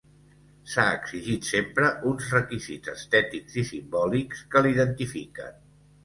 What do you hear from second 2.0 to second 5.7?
uns requisits estètics i simbòlics que l'identifiquen.